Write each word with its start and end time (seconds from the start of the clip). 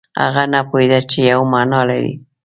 هغه 0.23 0.43
نه 0.53 0.59
پوهېده 0.69 0.99
چې 1.11 1.19
یوه 1.31 1.45
معنا 1.53 1.81
لري. 1.89 2.13